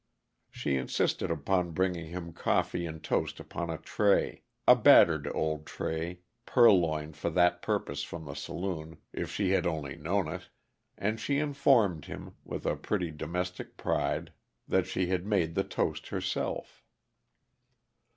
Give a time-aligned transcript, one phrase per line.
[0.49, 6.21] She insisted upon bringing him coffee and toast upon a tray a battered old tray,
[6.47, 10.49] purloined for that purpose from the saloon, if she had only known it
[10.97, 14.33] and she informed him, with a pretty, domestic pride,
[14.67, 16.83] that she had made the toast herself.